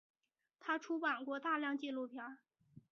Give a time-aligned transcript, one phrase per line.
[0.59, 2.39] 他出版过大量纪录片。